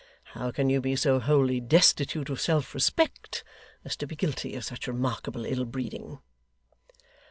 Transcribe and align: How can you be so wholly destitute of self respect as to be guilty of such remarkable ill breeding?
How 0.33 0.49
can 0.49 0.67
you 0.67 0.81
be 0.81 0.95
so 0.95 1.19
wholly 1.19 1.59
destitute 1.61 2.31
of 2.31 2.41
self 2.41 2.73
respect 2.73 3.43
as 3.85 3.95
to 3.97 4.07
be 4.07 4.15
guilty 4.15 4.55
of 4.55 4.65
such 4.65 4.87
remarkable 4.87 5.45
ill 5.45 5.63
breeding? 5.63 6.17